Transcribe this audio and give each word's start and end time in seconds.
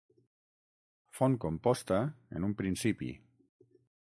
Fon 1.17 1.35
composta, 1.45 1.99
en 2.39 2.49
un 2.51 2.57
principi. 2.63 3.11